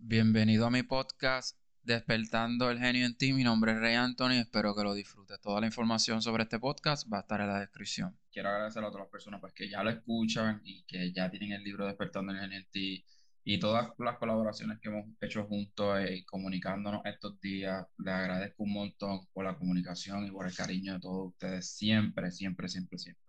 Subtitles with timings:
[0.00, 3.32] Bienvenido a mi podcast Despertando el Genio en ti.
[3.32, 4.38] Mi nombre es Rey Anthony.
[4.40, 5.40] Espero que lo disfrutes.
[5.40, 8.16] Toda la información sobre este podcast va a estar en la descripción.
[8.30, 11.50] Quiero agradecer a todas las personas pues, que ya lo escuchan y que ya tienen
[11.50, 13.04] el libro Despertando el Genio en ti
[13.42, 17.84] y todas las colaboraciones que hemos hecho juntos y comunicándonos estos días.
[17.98, 22.30] Les agradezco un montón por la comunicación y por el cariño de todos ustedes siempre,
[22.30, 23.24] siempre, siempre, siempre.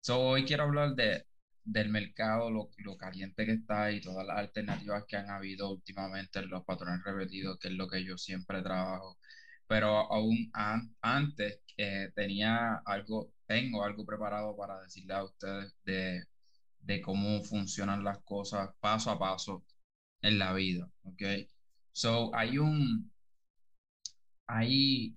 [0.00, 1.24] So, hoy quiero hablar de
[1.68, 6.38] del mercado, lo, lo, caliente que está y todas las alternativas que han habido últimamente
[6.40, 9.18] en los patrones repetidos, que es lo que yo siempre trabajo.
[9.66, 10.50] Pero aún
[11.02, 16.24] antes eh, tenía algo, tengo algo preparado para decirle a ustedes de,
[16.80, 19.64] de cómo funcionan las cosas paso a paso
[20.22, 21.22] en la vida, ¿ok?
[21.92, 23.10] So, hay un,
[24.46, 25.16] hay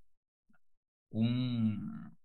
[1.11, 2.15] un,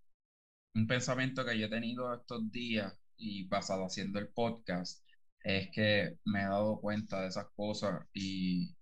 [0.74, 5.02] un pensamiento que yo he tenido estos días y basado haciendo el podcast,
[5.42, 8.74] es que me he dado cuenta de esas cosas y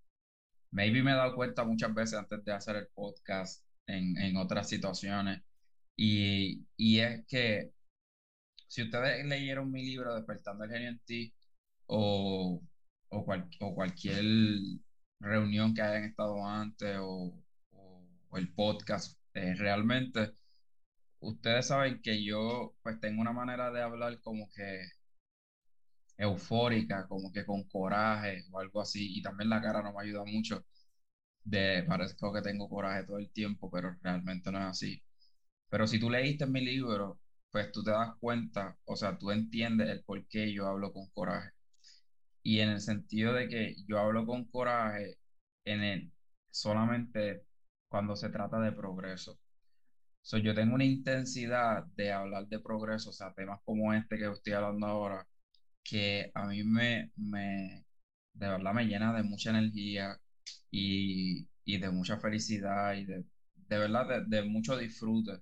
[0.70, 4.68] maybe me he dado cuenta muchas veces antes de hacer el podcast en, en otras
[4.68, 5.40] situaciones.
[5.96, 7.70] Y, y, es que
[8.68, 11.32] si ustedes leyeron mi libro Despertando el Genio en Ti
[11.86, 12.60] o,
[13.08, 13.24] o,
[13.60, 14.24] o cualquier
[15.20, 20.32] reunión que hayan estado antes o, o el podcast, eh, realmente
[21.24, 24.82] ustedes saben que yo pues tengo una manera de hablar como que
[26.16, 30.24] eufórica, como que con coraje o algo así, y también la cara no me ayuda
[30.24, 30.64] mucho.
[31.44, 35.02] De, parezco que tengo coraje todo el tiempo, pero realmente no es así.
[35.70, 39.88] Pero si tú leíste mi libro, pues tú te das cuenta, o sea, tú entiendes
[39.90, 41.50] el por qué yo hablo con coraje.
[42.42, 45.18] Y en el sentido de que yo hablo con coraje
[45.64, 46.12] en el,
[46.50, 47.44] solamente
[47.88, 49.38] cuando se trata de progreso.
[50.24, 54.30] So, yo tengo una intensidad de hablar de progreso, o sea, temas como este que
[54.30, 55.26] estoy hablando ahora,
[55.84, 57.84] que a mí me, me
[58.34, 60.16] de verdad me llena de mucha energía
[60.70, 63.24] y, y de mucha felicidad y de,
[63.56, 65.38] de verdad de, mucho disfrute.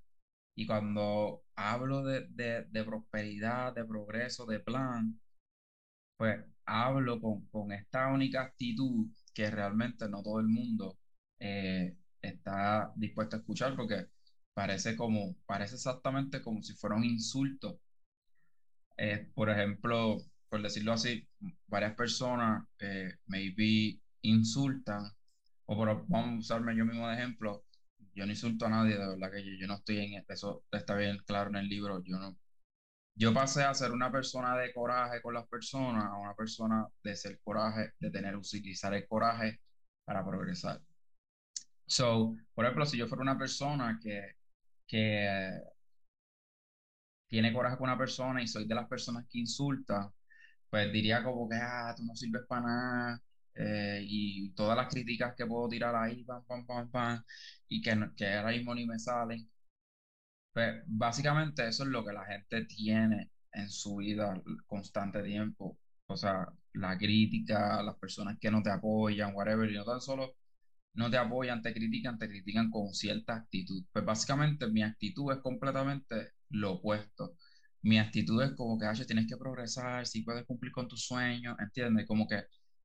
[0.55, 5.19] Y cuando hablo de, de, de, prosperidad, de progreso, de plan,
[6.17, 10.97] pues hablo con, con esta única actitud que realmente no todo el mundo
[11.39, 14.05] eh, está dispuesto a escuchar porque
[14.53, 17.79] parece como, parece exactamente como si fuera un insulto.
[18.97, 20.17] Eh, por ejemplo,
[20.49, 21.27] por decirlo así,
[21.67, 25.03] varias personas eh, maybe insultan,
[25.65, 27.63] o por, vamos a usarme yo mismo de ejemplo,
[28.13, 31.17] yo no insulto a nadie, de verdad que yo, no estoy en eso, está bien
[31.25, 32.37] claro en el libro, yo no,
[33.15, 37.15] yo pasé a ser una persona de coraje con las personas a una persona de
[37.15, 39.59] ser coraje, de tener, utilizar el coraje
[40.05, 40.81] para progresar.
[41.85, 44.35] So, por ejemplo, si yo fuera una persona que
[44.87, 45.51] que
[47.27, 50.11] tiene coraje con una persona y soy de las personas que insulta,
[50.69, 53.21] pues diría como que, ah, tú no sirves para nada,
[53.55, 57.23] eh, y todas las críticas que puedo tirar ahí, pam, pam, pam, pam,
[57.67, 59.49] y que, que ahora mismo ni me salen.
[60.51, 64.33] Pues básicamente eso es lo que la gente tiene en su vida
[64.67, 65.77] constante tiempo.
[66.07, 70.35] O sea, la crítica, las personas que no te apoyan, whatever, y no tan solo
[70.93, 73.83] no te apoyan, te critican, te critican con cierta actitud.
[73.91, 77.35] Pues básicamente mi actitud es completamente lo opuesto.
[77.81, 82.05] Mi actitud es como que, tienes que progresar, si puedes cumplir con tus sueños, ¿entiendes?
[82.07, 82.43] Como que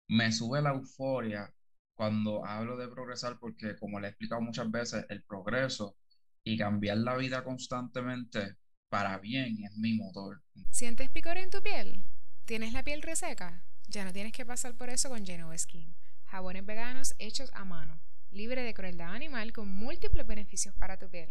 [0.08, 1.52] me sube la euforia
[1.94, 5.96] cuando hablo de progresar porque, como le he explicado muchas veces, el progreso
[6.42, 8.56] y cambiar la vida constantemente
[8.88, 10.42] para bien es mi motor.
[10.70, 12.02] ¿Sientes picor en tu piel?
[12.46, 13.64] ¿Tienes la piel reseca?
[13.88, 15.94] Ya no tienes que pasar por eso con Genova Skin
[16.28, 18.00] jabones veganos hechos a mano,
[18.30, 21.30] libre de crueldad animal con múltiples beneficios para tu piel.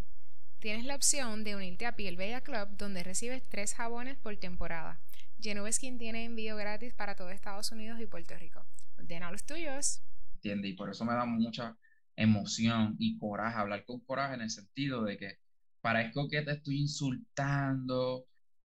[0.59, 4.99] Tienes la opción de unirte a Piel Bella Club donde recibes tres jabones por temporada.
[5.39, 8.65] Genova Skin tiene envío gratis para todo Estados Unidos y Puerto Rico.
[8.97, 10.01] Ordena los tuyos.
[10.33, 11.77] Entiende, y por eso me da mucha
[12.15, 15.37] emoción y coraje hablar con coraje en el sentido de que
[15.81, 18.25] parezco que te estoy insultando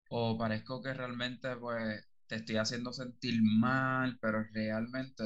[0.09, 5.23] o parezco que realmente pues te estoy haciendo sentir mal, pero realmente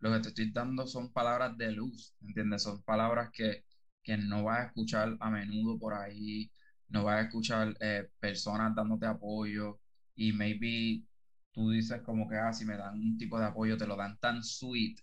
[0.00, 2.62] lo que te estoy dando son palabras de luz, ¿entiendes?
[2.62, 3.64] Son palabras que,
[4.02, 6.50] que no vas a escuchar a menudo por ahí,
[6.88, 9.78] no vas a escuchar eh, personas dándote apoyo
[10.14, 11.04] y maybe
[11.52, 14.16] tú dices como que, ah, si me dan un tipo de apoyo, te lo dan
[14.18, 14.98] tan sweet,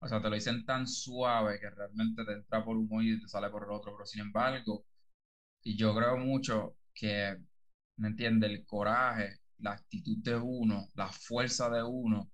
[0.00, 3.20] o sea, te lo dicen tan suave que realmente te entra por un oído y
[3.22, 4.84] te sale por el otro, pero sin embargo,
[5.62, 7.36] y yo creo mucho que,
[7.96, 8.50] ¿me entiendes?
[8.50, 12.30] El coraje, la actitud de uno, la fuerza de uno,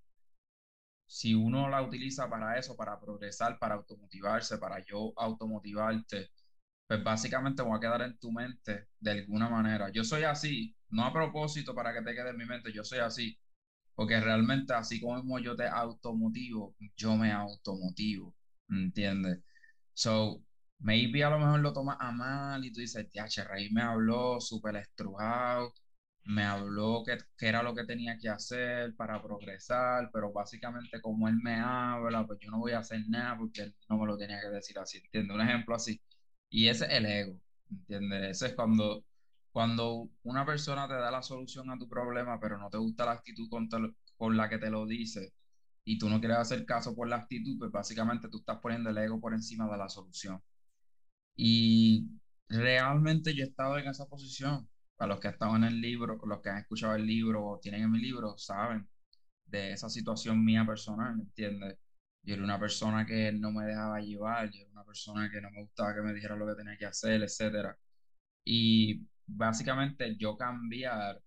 [1.13, 6.29] si uno la utiliza para eso, para progresar, para automotivarse, para yo automotivarte,
[6.87, 9.91] pues básicamente va a quedar en tu mente de alguna manera.
[9.91, 13.01] Yo soy así, no a propósito para que te quede en mi mente, yo soy
[13.01, 13.39] así,
[13.95, 18.35] Porque realmente así como yo te automotivo, yo me automotivo,
[18.69, 19.39] ¿entiendes?
[19.95, 20.45] So,
[20.79, 24.41] maybe a lo mejor lo tomas a mal y tú dices, TH, Rey me habló
[24.41, 25.73] súper estrujado,
[26.25, 31.29] me habló que, que, era lo que tenía que hacer para progresar, pero básicamente como
[31.29, 34.17] él me habla, pues yo no voy a hacer nada porque él no me lo
[34.17, 35.35] tenía que decir así, ¿entiendes?
[35.35, 36.01] Un ejemplo así.
[36.51, 37.41] Y ese es el ego,
[37.71, 38.31] ¿entiendes?
[38.31, 39.05] Ese es cuando,
[39.53, 43.13] cuando una persona te da la solución a tu problema, pero no te gusta la
[43.13, 43.69] actitud con,
[44.17, 45.33] con la que te lo dice
[45.85, 48.99] y tú no quieres hacer caso por la actitud, pues básicamente tú estás poniendo el
[48.99, 50.41] ego por encima de la solución.
[51.37, 52.09] Y
[52.49, 54.69] realmente yo he estado en esa posición
[55.03, 57.59] para los que han estado en el libro, los que han escuchado el libro o
[57.59, 58.89] tienen en mi libro, saben
[59.47, 61.77] de esa situación mía personal, ¿me entiendes?
[62.23, 65.51] Yo era una persona que no me dejaba llevar, yo era una persona que no
[65.51, 67.77] me gustaba que me dijera lo que tenía que hacer, etc.
[68.45, 71.21] Y básicamente yo cambiar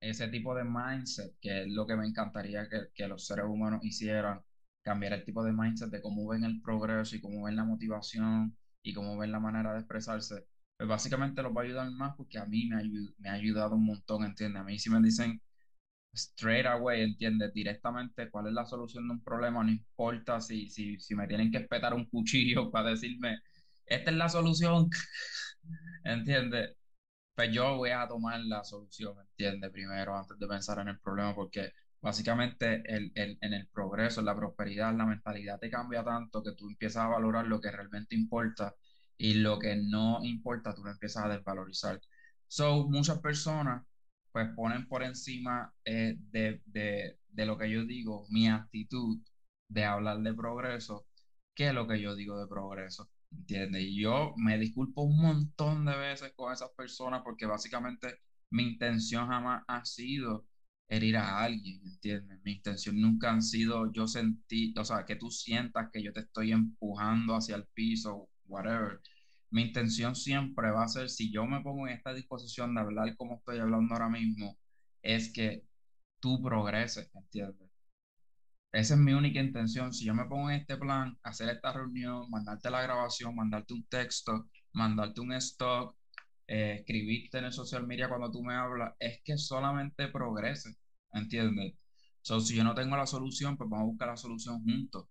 [0.00, 3.80] ese tipo de mindset, que es lo que me encantaría que, que los seres humanos
[3.84, 4.40] hicieran,
[4.82, 8.56] cambiar el tipo de mindset de cómo ven el progreso y cómo ven la motivación
[8.82, 10.46] y cómo ven la manera de expresarse,
[10.82, 12.82] pues básicamente los va a ayudar más porque a mí me,
[13.18, 14.60] me ha ayudado un montón, ¿entiendes?
[14.60, 15.40] A mí si me dicen
[16.12, 17.52] straight away, ¿entiendes?
[17.54, 21.52] Directamente cuál es la solución de un problema, no importa si, si, si me tienen
[21.52, 23.38] que espetar un cuchillo para decirme,
[23.86, 24.88] esta es la solución,
[26.04, 26.76] ¿entiendes?
[27.34, 29.70] Pues yo voy a tomar la solución, ¿entiendes?
[29.72, 31.70] Primero, antes de pensar en el problema, porque
[32.00, 36.52] básicamente el, el, en el progreso, en la prosperidad, la mentalidad te cambia tanto que
[36.54, 38.74] tú empiezas a valorar lo que realmente importa
[39.18, 42.00] y lo que no importa, tú lo empiezas a desvalorizar.
[42.48, 43.82] So, muchas personas
[44.32, 49.18] pues ponen por encima eh, de, de, de, lo que yo digo, mi actitud
[49.68, 51.06] de hablar de progreso,
[51.54, 53.82] que es lo que yo digo de progreso, ¿entiendes?
[53.82, 58.18] Y yo me disculpo un montón de veces con esas personas porque básicamente
[58.50, 60.46] mi intención jamás ha sido
[60.88, 62.40] herir a alguien, ¿entiendes?
[62.44, 66.20] Mi intención nunca han sido yo sentir, o sea, que tú sientas que yo te
[66.20, 69.00] estoy empujando hacia el piso, whatever.
[69.50, 73.16] Mi intención siempre va a ser, si yo me pongo en esta disposición de hablar
[73.16, 74.56] como estoy hablando ahora mismo,
[75.02, 75.64] es que
[76.20, 77.70] tú progreses, ¿entiendes?
[78.72, 79.92] Esa es mi única intención.
[79.92, 83.84] Si yo me pongo en este plan, hacer esta reunión, mandarte la grabación, mandarte un
[83.84, 85.96] texto, mandarte un stock,
[86.46, 90.70] eh, escribirte en el social media cuando tú me hablas, es que solamente progrese.
[91.12, 91.74] ¿entiendes?
[92.22, 95.06] So, si yo no tengo la solución, pues vamos a buscar la solución juntos.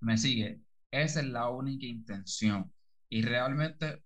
[0.00, 0.60] ¿Me sigue?
[0.90, 2.72] Esa es la única intención.
[3.08, 4.02] Y realmente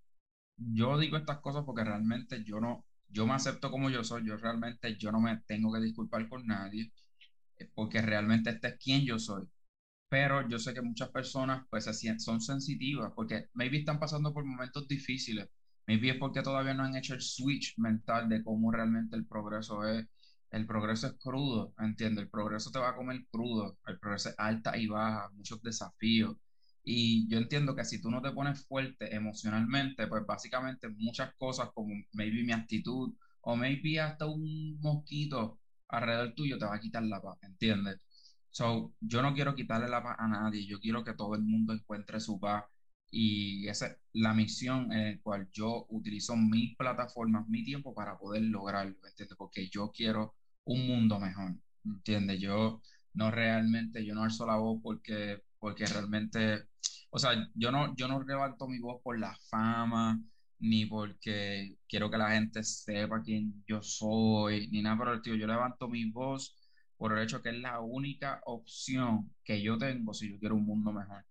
[0.57, 4.37] yo digo estas cosas porque realmente yo no, yo me acepto como yo soy, yo
[4.37, 6.93] realmente yo no me tengo que disculpar con nadie,
[7.59, 9.45] eh, porque realmente este es quien yo soy.
[10.09, 11.87] Pero yo sé que muchas personas pues
[12.19, 15.47] son sensitivas porque maybe están pasando por momentos difíciles,
[15.87, 19.85] maybe es porque todavía no han hecho el switch mental de cómo realmente el progreso
[19.87, 20.07] es
[20.51, 22.25] el progreso es crudo, ¿entiendes?
[22.25, 26.37] El progreso te va a comer crudo, el progreso es alta y baja, muchos desafíos.
[26.85, 31.71] Y yo entiendo que si tú no te pones fuerte emocionalmente, pues básicamente muchas cosas
[31.75, 37.03] como maybe mi actitud o maybe hasta un mosquito alrededor tuyo te va a quitar
[37.05, 37.99] la paz, ¿entiendes?
[38.51, 41.73] So, yo no quiero quitarle la paz a nadie, yo quiero que todo el mundo
[41.73, 42.65] encuentre su paz
[43.11, 48.17] y esa es la misión en la cual yo utilizo mis plataformas, mi tiempo para
[48.19, 49.37] poder lograrlo, ¿entiendes?
[49.37, 50.35] Porque yo quiero
[50.65, 51.55] un mundo mejor,
[51.85, 52.41] ¿entiendes?
[52.41, 52.81] Yo
[53.15, 56.65] no realmente, yo no alzo la voz porque, porque realmente,
[57.15, 60.21] o sea, yo no, yo no levanto mi voz por la fama,
[60.59, 65.37] ni porque quiero que la gente sepa quién yo soy, ni nada por el estilo.
[65.37, 66.57] Yo levanto mi voz
[66.97, 70.65] por el hecho que es la única opción que yo tengo si yo quiero un
[70.65, 71.25] mundo mejor.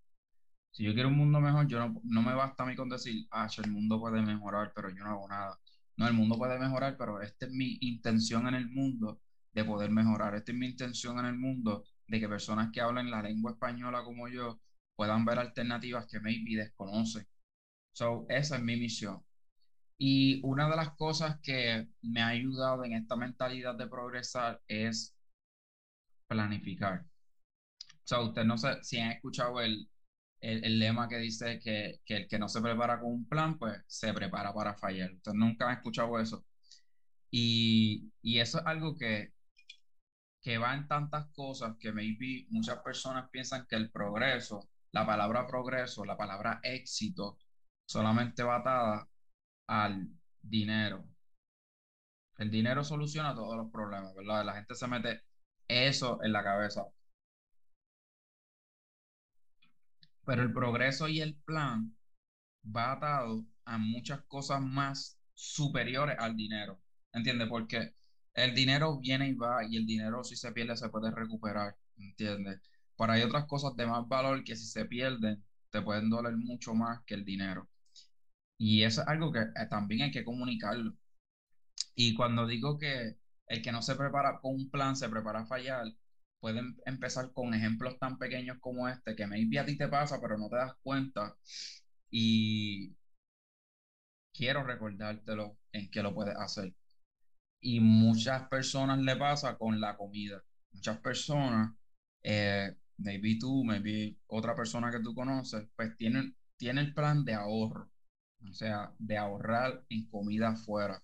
[0.71, 3.27] Si yo quiero un mundo mejor, yo no, no me basta a mí con decir,
[3.31, 5.59] ah, el mundo puede mejorar, pero yo no hago nada.
[5.97, 9.19] No, el mundo puede mejorar, pero esta es mi intención en el mundo
[9.51, 10.33] de poder mejorar.
[10.35, 14.01] Esta es mi intención en el mundo de que personas que hablen la lengua española
[14.03, 14.61] como yo
[14.95, 17.27] puedan ver alternativas que maybe desconocen.
[17.93, 19.23] So, esa es mi misión.
[19.97, 25.15] Y una de las cosas que me ha ayudado en esta mentalidad de progresar es
[26.27, 27.05] planificar.
[28.03, 29.88] O sea, usted no sé si han escuchado el,
[30.41, 33.81] el, lema que dice que, que, el que no se prepara con un plan, pues
[33.88, 35.13] se prepara para fallar.
[35.13, 36.45] Usted nunca ha escuchado eso.
[37.31, 39.33] Y, y eso es algo que,
[40.41, 45.47] que va en tantas cosas que maybe muchas personas piensan que el progreso, la palabra
[45.47, 47.38] progreso, la palabra éxito,
[47.85, 49.09] solamente va atada
[49.67, 50.07] al
[50.41, 51.05] dinero.
[52.38, 54.45] El dinero soluciona todos los problemas, ¿verdad?
[54.45, 55.21] La gente se mete
[55.67, 56.83] eso en la cabeza.
[60.25, 61.95] Pero el progreso y el plan
[62.65, 66.79] va atado a muchas cosas más superiores al dinero.
[67.13, 67.47] ¿Entiendes?
[67.50, 67.93] Porque
[68.33, 72.59] el dinero viene y va y el dinero si se pierde se puede recuperar, ¿entiendes?
[73.03, 76.74] Pero hay otras cosas de más valor que si se pierden te pueden doler mucho
[76.74, 77.67] más que el dinero.
[78.57, 80.93] Y eso es algo que eh, también hay que comunicarlo.
[81.95, 83.17] Y cuando digo que
[83.48, 85.86] el que no se prepara con un plan se prepara a fallar,
[86.39, 90.38] pueden empezar con ejemplos tan pequeños como este, que maybe a ti te pasa, pero
[90.38, 91.36] no te das cuenta.
[92.10, 92.95] Y
[94.33, 96.74] quiero recordártelo en que lo puedes hacer.
[97.62, 100.43] Y muchas personas le pasa con la comida.
[100.74, 101.74] Muchas personas,
[102.24, 107.33] eh, maybe tú, maybe otra persona que tú conoces, pues tienen, tienen el plan de
[107.33, 107.89] ahorro.
[108.50, 111.01] O sea, de ahorrar en comida afuera.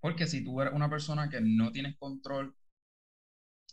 [0.00, 2.54] Porque si tú eres una persona que no tienes control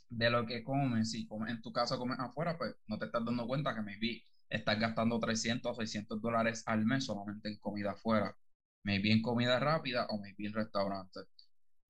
[0.09, 3.25] de lo que comes, si comes en tu casa, comes afuera, pues no te estás
[3.25, 7.91] dando cuenta que maybe estás gastando 300 o 600 dólares al mes solamente en comida
[7.91, 8.35] afuera.
[8.83, 11.25] Maybe en comida rápida o maybe en restaurantes.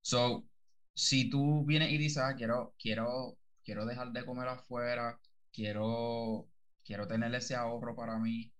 [0.02, 0.46] So,
[0.94, 5.18] si tú vienes y dices, ah, quiero, quiero, quiero dejar de comer afuera,
[5.52, 6.48] quiero,
[6.84, 8.52] quiero tener ese ahorro para mí,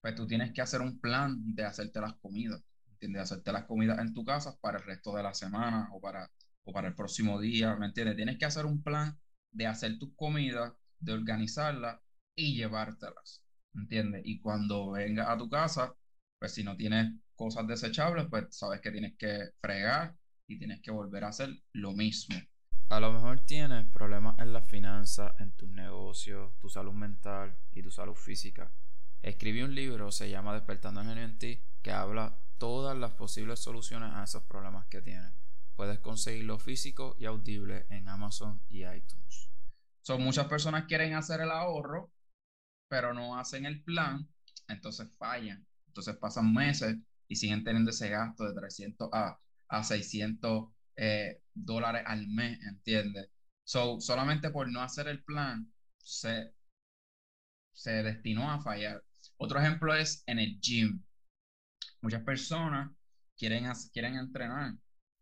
[0.00, 3.22] pues tú tienes que hacer un plan de hacerte las comidas, ¿entiendes?
[3.22, 6.30] Hacerte las comidas en tu casa para el resto de la semana o para,
[6.64, 8.16] o para el próximo día, ¿me entiendes?
[8.16, 9.16] Tienes que hacer un plan
[9.50, 11.98] de hacer tus comidas, de organizarlas
[12.34, 13.42] y llevártelas,
[13.74, 14.22] ¿entiendes?
[14.24, 15.94] Y cuando vengas a tu casa,
[16.38, 20.14] pues si no tienes cosas desechables, pues sabes que tienes que fregar
[20.46, 22.36] y tienes que volver a hacer lo mismo.
[22.90, 27.82] A lo mejor tienes problemas en las finanzas, en tus negocios, tu salud mental y
[27.82, 28.72] tu salud física.
[29.20, 33.60] Escribí un libro, se llama Despertando el genio en ti, que habla todas las posibles
[33.60, 35.34] soluciones a esos problemas que tienes.
[35.76, 39.50] Puedes conseguirlo físico y audible en Amazon y iTunes.
[40.00, 42.10] Son muchas personas quieren hacer el ahorro,
[42.88, 44.26] pero no hacen el plan,
[44.66, 45.66] entonces fallan.
[45.88, 46.96] Entonces pasan meses
[47.28, 53.28] y siguen teniendo ese gasto de 300 a, a 600 eh, dólares al mes, ¿entiendes?
[53.64, 56.52] So, solamente por no hacer el plan, se,
[57.72, 59.02] se destinó a fallar.
[59.36, 61.00] Otro ejemplo es en el gym.
[62.00, 62.90] Muchas personas
[63.36, 64.74] quieren, quieren entrenar,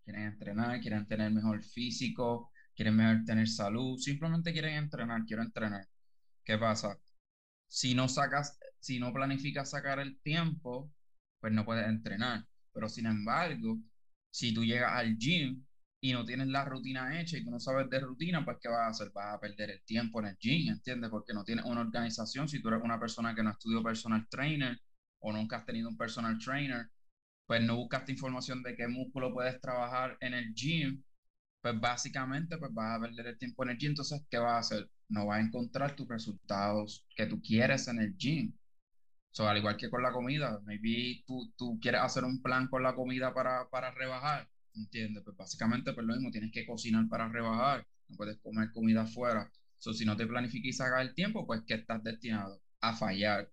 [0.04, 5.86] quieren entrenar, quieren tener mejor físico, quieren mejor tener salud, simplemente quieren entrenar, quiero entrenar.
[6.44, 6.98] ¿Qué pasa?
[7.68, 10.90] Si no sacas, si no planificas sacar el tiempo,
[11.40, 12.46] pues no puedes entrenar.
[12.72, 13.78] Pero sin embargo,
[14.36, 15.64] si tú llegas al gym
[16.00, 18.80] y no tienes la rutina hecha y tú no sabes de rutina, pues ¿qué vas
[18.80, 19.10] a hacer?
[19.14, 21.10] Vas a perder el tiempo en el gym, ¿entiendes?
[21.10, 22.48] Porque no tienes una organización.
[22.48, 24.78] Si tú eres una persona que no estudió personal trainer
[25.20, 26.86] o nunca has tenido un personal trainer,
[27.46, 31.02] pues no buscaste información de qué músculo puedes trabajar en el gym,
[31.60, 33.90] pues básicamente pues vas a perder el tiempo en el gym.
[33.90, 34.90] Entonces, ¿qué vas a hacer?
[35.08, 38.52] No vas a encontrar tus resultados que tú quieres en el gym.
[39.36, 42.82] So, al igual que con la comida, maybe tú, tú quieres hacer un plan con
[42.82, 45.22] la comida para, para rebajar ¿entiendes?
[45.24, 49.50] Pues básicamente pues lo mismo, tienes que cocinar para rebajar, no puedes comer comida afuera.
[49.78, 53.50] So, si no te planificas y sacas el tiempo, pues que estás destinado a fallar.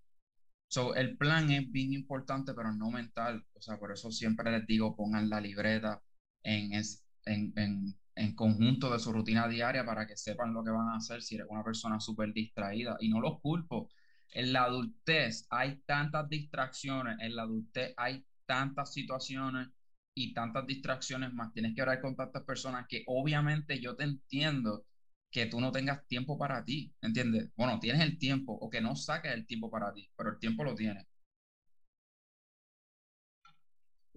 [0.68, 3.44] So, el plan es bien importante, pero no mental.
[3.54, 6.02] O sea, por eso siempre les digo, pongan la libreta
[6.42, 10.70] en, es, en, en, en conjunto de su rutina diaria para que sepan lo que
[10.70, 12.96] van a hacer si eres una persona súper distraída.
[13.00, 13.88] Y no los culpo.
[14.34, 19.68] En la adultez hay tantas distracciones, en la adultez hay tantas situaciones
[20.14, 24.84] y tantas distracciones más, tienes que hablar con tantas personas que obviamente yo te entiendo
[25.30, 27.48] que tú no tengas tiempo para ti, ¿entiendes?
[27.56, 30.64] Bueno, tienes el tiempo o que no saques el tiempo para ti, pero el tiempo
[30.64, 31.04] lo tienes.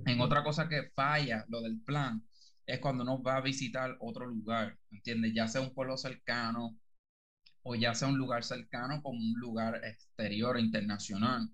[0.05, 2.23] En otra cosa que falla, lo del plan,
[2.65, 5.33] es cuando uno va a visitar otro lugar, ¿entiendes?
[5.35, 6.77] Ya sea un pueblo cercano
[7.67, 11.49] o ya sea un lugar cercano como un lugar exterior, internacional,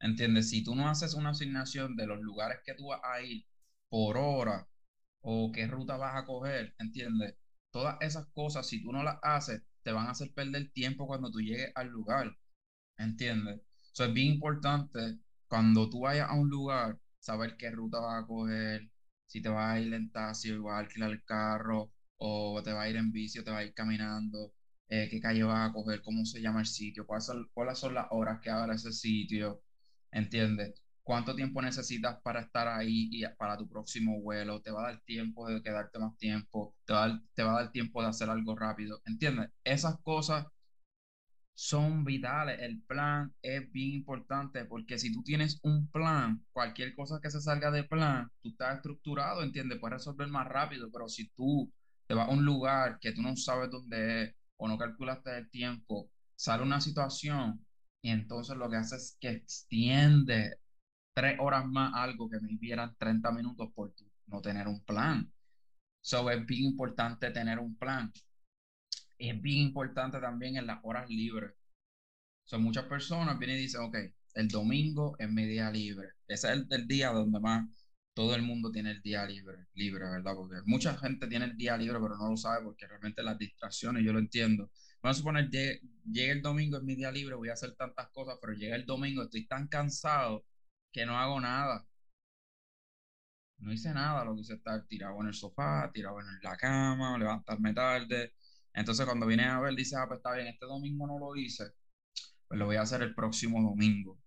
[0.00, 0.50] ¿entiendes?
[0.50, 3.44] Si tú no haces una asignación de los lugares que tú vas a ir
[3.88, 4.66] por hora
[5.22, 7.34] o qué ruta vas a coger, ¿entiendes?
[7.70, 11.30] Todas esas cosas, si tú no las haces, te van a hacer perder tiempo cuando
[11.30, 12.32] tú llegues al lugar,
[12.98, 13.60] ¿entiendes?
[13.92, 15.18] Eso es bien importante
[15.48, 18.88] cuando tú vayas a un lugar, saber qué ruta vas a coger,
[19.26, 22.72] si te vas a ir en taxi o vas a alquilar el carro, o te
[22.72, 24.52] vas a ir en bici o te vas a ir caminando,
[24.88, 27.94] eh, qué calle vas a coger, cómo se llama el sitio, cuáles son, cuáles son
[27.94, 29.62] las horas que abre ese sitio,
[30.12, 30.74] ¿entiendes?
[31.06, 35.00] cuánto tiempo necesitas para estar ahí y para tu próximo vuelo, te va a dar
[35.02, 38.08] tiempo de quedarte más tiempo, te va a dar, te va a dar tiempo de
[38.08, 39.48] hacer algo rápido, ¿entiendes?
[39.62, 40.46] Esas cosas
[41.54, 47.18] son vitales, el plan es bien importante porque si tú tienes un plan, cualquier cosa
[47.22, 49.78] que se salga de plan, tú estás estructurado, ¿entiendes?
[49.78, 51.70] Puedes resolver más rápido, pero si tú
[52.06, 55.50] te vas a un lugar que tú no sabes dónde es o no calculaste el
[55.50, 57.64] tiempo, sale una situación
[58.02, 60.58] y entonces lo que hace es que extiende
[61.14, 63.92] tres horas más algo que me hicieran 30 minutos por
[64.26, 65.30] no tener un plan.
[66.00, 68.12] So es bien importante tener un plan.
[69.18, 71.52] Es bien importante también en las horas libres.
[72.44, 73.96] Son muchas personas vienen y dicen, ok,
[74.34, 76.10] el domingo es mi día libre.
[76.28, 77.66] Ese es el, día donde más
[78.16, 80.34] todo el mundo tiene el día libre, libre, ¿verdad?
[80.34, 84.02] Porque mucha gente tiene el día libre, pero no lo sabe porque realmente las distracciones,
[84.04, 84.70] yo lo entiendo.
[85.02, 85.80] Vamos a suponer, que
[86.30, 89.22] el domingo, es mi día libre, voy a hacer tantas cosas, pero llega el domingo,
[89.22, 90.44] estoy tan cansado
[90.92, 91.86] que no hago nada.
[93.58, 97.18] No hice nada, lo que hice estar tirado en el sofá, tirado en la cama,
[97.18, 98.32] levantarme tarde.
[98.72, 101.64] Entonces cuando viene a ver, dice, ah, pues está bien, este domingo no lo hice,
[102.48, 104.18] pues lo voy a hacer el próximo domingo.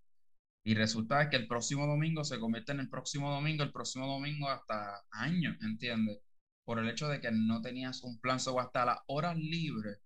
[0.64, 4.48] Y resulta que el próximo domingo se convierte en el próximo domingo, el próximo domingo
[4.48, 6.18] hasta años, ¿entiendes?
[6.64, 9.98] Por el hecho de que no tenías un plan, o hasta las horas libres,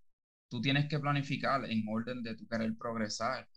[0.49, 3.49] tú tienes que planificar en orden de tu querer progresar.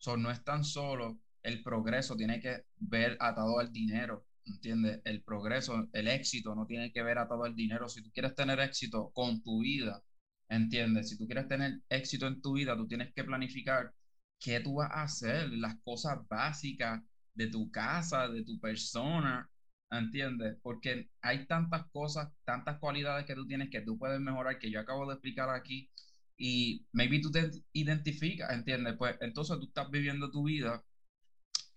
[0.00, 5.00] So, no es tan solo el progreso, tiene que ver atado al dinero, ¿entiendes?
[5.04, 7.88] El progreso, el éxito no tiene que ver atado al dinero.
[7.88, 10.02] Si tú quieres tener éxito con tu vida,
[10.48, 11.10] ¿entiendes?
[11.10, 13.92] Si tú quieres tener éxito en tu vida, tú tienes que planificar
[14.40, 17.02] qué tú vas a hacer, las cosas básicas
[17.34, 19.48] de tu casa, de tu persona,
[19.90, 20.56] ¿entiendes?
[20.62, 24.80] Porque hay tantas cosas, tantas cualidades que tú tienes que tú puedes mejorar, que yo
[24.80, 25.88] acabo de explicar aquí,
[26.36, 28.94] y maybe tú te identificas, ¿entiendes?
[28.96, 30.82] Pues entonces tú estás viviendo tu vida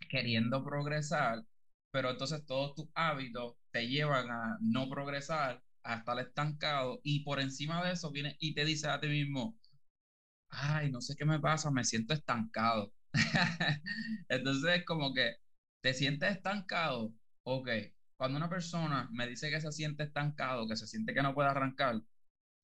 [0.10, 1.44] queriendo progresar,
[1.92, 7.40] pero entonces todos tus hábitos te llevan a no progresar, a estar estancado, y por
[7.40, 9.56] encima de eso viene y te dice a ti mismo,
[10.52, 12.94] ay, no sé qué me pasa, me siento estancado.
[14.30, 15.34] Entonces, es como que
[15.82, 17.70] te sientes estancado, ok.
[18.18, 21.50] Cuando una persona me dice que se siente estancado, que se siente que no puede
[21.50, 21.96] arrancar,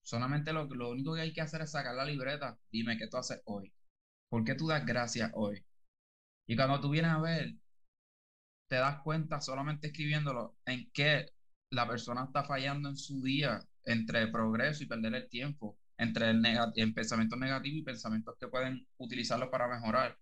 [0.04, 2.58] solamente lo, lo único que hay que hacer es sacar la libreta.
[2.72, 3.74] Dime qué tú haces hoy.
[4.30, 5.66] ¿Por qué tú das gracias hoy?
[6.48, 7.56] Y cuando tú vienes a ver,
[8.68, 11.26] te das cuenta solamente escribiéndolo en qué
[11.72, 16.44] la persona está fallando en su día entre progreso y perder el tiempo entre el,
[16.76, 20.18] el pensamientos negativos y pensamientos que pueden utilizarlo para mejorar.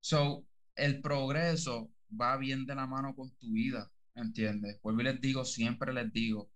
[0.00, 4.80] So, el progreso va bien de la mano con tu vida, ¿entiendes?
[4.82, 6.50] Vuelvo y les digo, siempre les digo,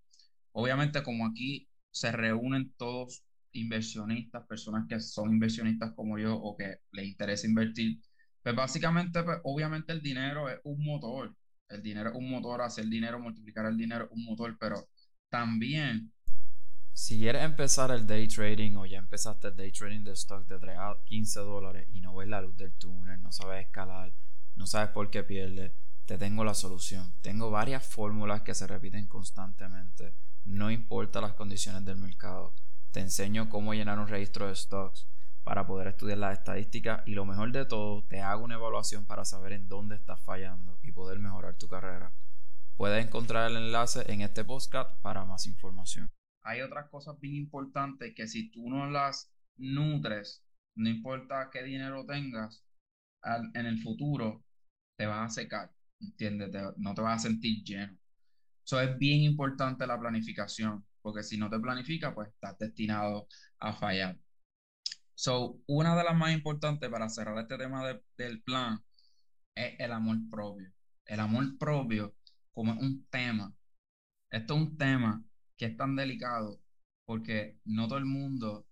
[0.53, 6.77] obviamente como aquí se reúnen todos inversionistas, personas que son inversionistas como yo o que
[6.93, 8.01] les interesa invertir,
[8.43, 11.35] pues básicamente, pues, obviamente el dinero es un motor,
[11.69, 14.89] el dinero es un motor, hacer dinero, multiplicar el dinero es un motor, pero
[15.29, 16.13] también
[16.95, 20.61] si quieres empezar el day trading o ya empezaste el day trading de stock de
[20.61, 24.13] 3 a 15 dólares y no ves la luz del túnel, no sabes escalar,
[24.55, 25.73] no sabes por qué pierdes,
[26.07, 27.13] te tengo la solución.
[27.21, 32.55] Tengo varias fórmulas que se repiten constantemente, no importa las condiciones del mercado.
[32.93, 35.09] Te enseño cómo llenar un registro de stocks
[35.43, 39.25] para poder estudiar las estadísticas y lo mejor de todo, te hago una evaluación para
[39.25, 42.13] saber en dónde estás fallando y poder mejorar tu carrera.
[42.77, 46.09] Puedes encontrar el enlace en este podcast para más información
[46.45, 50.45] hay otras cosas bien importantes que si tú no las nutres,
[50.77, 52.63] no importa qué dinero tengas,
[53.55, 54.45] en el futuro
[54.97, 56.51] te vas a secar, ¿entiendes?
[56.77, 57.97] no te vas a sentir lleno.
[58.65, 63.27] Eso es bien importante la planificación, porque si no te planificas, pues estás destinado
[63.59, 64.19] a fallar.
[65.15, 67.83] So, una de las más importantes para cerrar este tema
[68.17, 68.79] del plan
[69.55, 70.71] es el amor propio.
[71.07, 72.15] El amor propio
[72.53, 73.53] como un tema.
[74.31, 75.23] Esto es un tema
[75.57, 76.61] que es tan delicado
[77.07, 78.67] porque no todo el mundo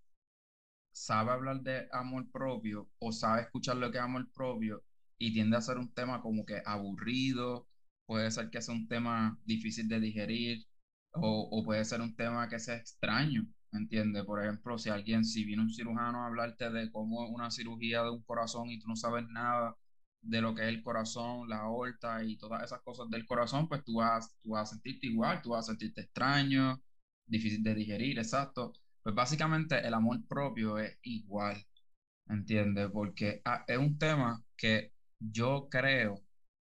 [0.92, 4.82] sabe hablar de amor propio o sabe escuchar lo que es amor propio
[5.18, 7.66] y tiende a ser un tema como que aburrido,
[8.06, 10.64] puede ser que sea un tema difícil de digerir
[11.12, 14.24] o, o puede ser un tema que sea extraño, ¿entiendes?
[14.24, 18.02] Por ejemplo, si alguien, si viene un cirujano a hablarte de cómo es una cirugía
[18.02, 19.76] de un corazón y tú no sabes nada
[20.22, 23.84] de lo que es el corazón, la aorta y todas esas cosas del corazón, pues
[23.84, 26.80] tú vas, tú vas a sentirte igual, tú vas a sentirte extraño,
[27.26, 28.72] difícil de digerir, exacto.
[29.02, 31.56] Pues básicamente el amor propio es igual,
[32.28, 32.88] ¿entiendes?
[32.92, 36.22] Porque ah, es un tema que yo creo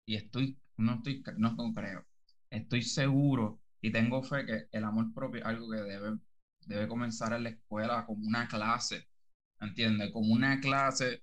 [0.06, 2.06] y estoy, no estoy, no creo,
[2.50, 6.18] estoy seguro y tengo fe que el amor propio es algo que debe,
[6.66, 9.06] debe comenzar en la escuela como una clase,
[9.60, 10.10] ¿entiendes?
[10.12, 11.22] Como una clase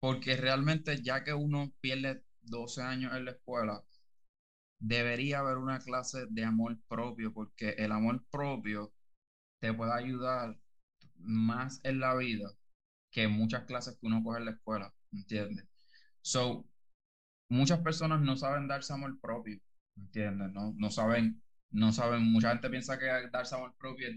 [0.00, 3.82] porque realmente ya que uno pierde 12 años en la escuela,
[4.78, 8.92] debería haber una clase de amor propio, porque el amor propio
[9.60, 10.56] te puede ayudar
[11.16, 12.50] más en la vida
[13.10, 15.66] que muchas clases que uno coge en la escuela, ¿entiendes?
[16.22, 16.66] So,
[17.48, 19.60] muchas personas no saben darse amor propio,
[19.96, 20.50] ¿entiendes?
[20.52, 24.16] No, no saben, no saben, mucha gente piensa que darse amor propio es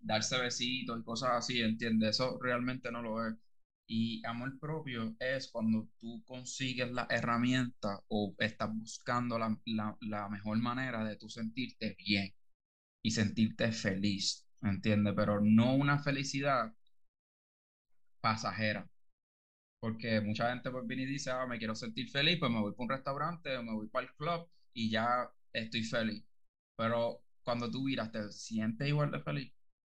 [0.00, 2.10] darse besitos y cosas así, ¿entiendes?
[2.10, 3.34] Eso realmente no lo es.
[3.94, 9.54] Y amor propio es cuando tú consigues la herramienta o estás buscando la,
[10.00, 12.32] la, mejor manera de tú sentirte bien.
[13.04, 15.12] y sentirte feliz, ¿entiendes?
[15.14, 16.72] Pero no una felicidad
[18.22, 18.88] pasajera.
[19.80, 22.72] Porque mucha gente pues viene y dice, ah, me quiero sentir feliz, pues me voy
[22.72, 26.24] para un restaurante o me voy para el club y ya estoy feliz.
[26.78, 29.52] Pero cuando tú miras, te sientes igual de feliz,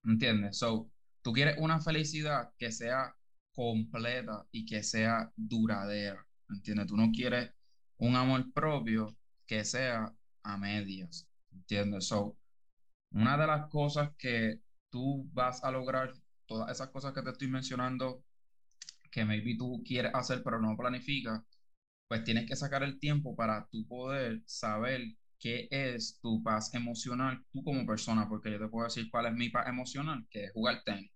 [0.04, 0.58] ¿entiendes?
[0.58, 0.90] So,
[1.22, 3.14] tú quieres una felicidad que sea
[3.54, 6.86] completa y que sea duradera, ¿entiendes?
[6.88, 7.50] Tú no quieres
[7.98, 10.12] un amor propio que sea
[10.42, 12.06] a medias, ¿entiendes?
[12.08, 12.36] So,
[13.12, 16.14] una de las cosas que tú vas a lograr,
[16.46, 18.24] todas esas cosas que te estoy mencionando,
[19.10, 21.42] que maybe tú quieres hacer pero no planificas,
[22.08, 25.02] pues tienes que sacar el tiempo para tú poder saber
[25.38, 29.34] qué es tu paz emocional tú como persona, porque yo te puedo decir cuál es
[29.34, 31.13] mi paz emocional, que es jugar tenis.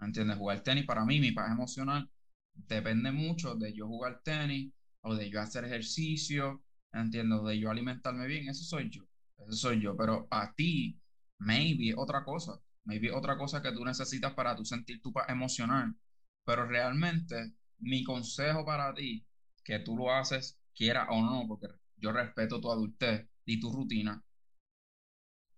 [0.00, 0.36] ¿Entiendes?
[0.36, 2.08] Jugar tenis para mí, mi paz emocional,
[2.54, 4.70] depende mucho de yo jugar tenis
[5.02, 7.42] o de yo hacer ejercicio, ¿entiendes?
[7.44, 9.02] De yo alimentarme bien, eso soy yo,
[9.38, 10.98] eso soy yo, pero a ti,
[11.38, 12.52] maybe otra cosa,
[12.84, 15.94] maybe otra cosa que tú necesitas para tú sentir tu paz emocional,
[16.44, 19.24] pero realmente mi consejo para ti,
[19.62, 24.22] que tú lo haces, quiera o no, porque yo respeto tu adultez y tu rutina,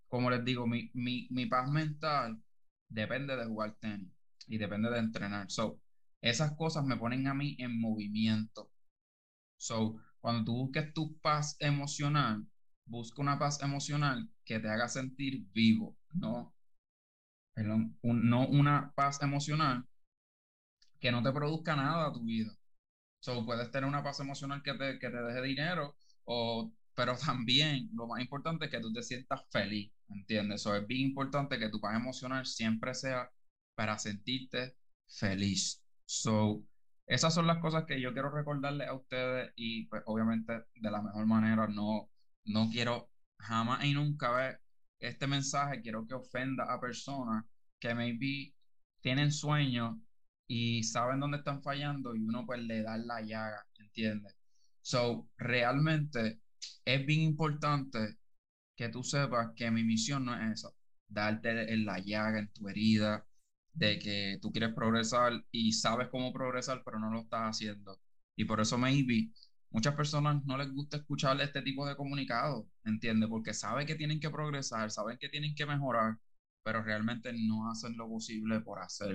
[0.09, 2.40] como les digo, mi, mi, mi paz mental
[2.88, 4.09] depende de jugar tenis
[4.46, 5.51] y depende de entrenar.
[5.51, 5.81] So,
[6.20, 8.70] esas cosas me ponen a mí en movimiento.
[9.59, 12.46] So, cuando tú busques tu paz emocional,
[12.87, 16.55] busca una paz emocional que te haga sentir vivo, no,
[17.55, 19.85] perdón, no una paz emocional
[21.01, 22.53] que no te produzca nada a tu vida.
[23.20, 27.88] So, puedes tener una paz emocional que te, que te deje dinero, o, pero también
[27.94, 30.62] lo más importante es que tú te sientas feliz, ¿entiendes?
[30.62, 33.31] So, es bien importante que tu paz emocional siempre sea
[33.76, 34.76] para sentirte
[35.08, 35.84] feliz.
[36.06, 36.64] So,
[37.06, 41.02] esas son las cosas que yo quiero recordarles a ustedes y pues obviamente de la
[41.02, 42.10] mejor manera no,
[42.46, 44.60] no quiero jamás y nunca ver
[44.98, 47.44] este mensaje, quiero que ofenda a personas
[47.78, 48.54] que maybe
[49.00, 49.96] tienen sueños
[50.48, 54.34] y saben dónde están fallando y uno pues le da la llaga, ¿entiendes?
[54.82, 56.40] So, realmente
[56.84, 58.16] es bien importante
[58.76, 60.70] que tú sepas que mi misión no es esa,
[61.08, 63.26] darte la llaga, en tu herida,
[63.76, 68.00] de que tú quieres progresar y sabes cómo progresar, pero no lo estás haciendo.
[68.36, 69.32] Y por eso maybe
[69.70, 73.28] muchas personas no les gusta escuchar este tipo de comunicados, ¿entiendes?
[73.28, 76.18] Porque saben que tienen que progresar, saben que tienen que mejorar,
[76.62, 79.14] pero realmente no hacen lo posible por hacerlo.